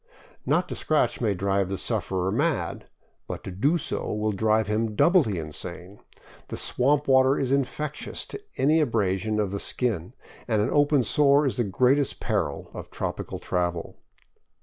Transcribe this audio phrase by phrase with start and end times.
[0.47, 2.89] Not to scratch may drive the sufferer mad,
[3.27, 5.99] but to do so will drive him doubly insane;
[6.49, 10.13] and swamp water is infectious to any abrasion of the skin,
[10.47, 13.95] and an open sore is the greatest peril of tropical travel.